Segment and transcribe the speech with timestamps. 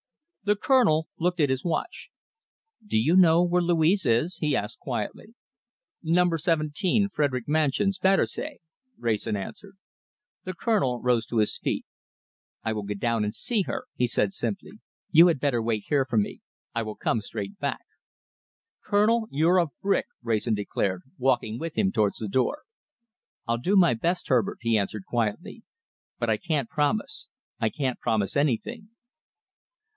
[0.43, 2.09] The Colonel looked at his watch.
[2.83, 5.35] "Do you know where Louise is?" he asked quietly.
[6.01, 8.57] "Number 17, Frederic Mansions, Battersea,"
[8.97, 9.77] Wrayson answered.
[10.43, 11.85] The Colonel rose to his feet.
[12.63, 14.71] "I will go down and see her," he said simply.
[15.11, 16.41] "You had better wait here for me.
[16.73, 17.85] I will come straight back."
[18.83, 22.63] "Colonel, you're a brick," Wrayson declared, walking with him towards the door.
[23.47, 25.61] "I'll do my best, Herbert," he answered quietly,
[26.17, 27.27] "but I can't promise.
[27.59, 28.89] I can't promise anything."